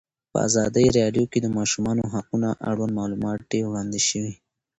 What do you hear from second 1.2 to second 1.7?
کې د د